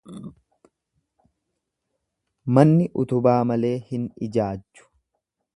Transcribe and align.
Manni 2.59 2.89
utubaa 3.05 3.39
malee 3.53 3.75
hin 3.91 4.11
ijaajju. 4.31 4.91